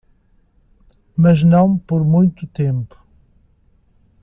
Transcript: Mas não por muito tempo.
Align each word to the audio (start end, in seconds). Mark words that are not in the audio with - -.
Mas 1.15 1.43
não 1.43 1.77
por 1.77 2.03
muito 2.03 2.47
tempo. 2.47 2.97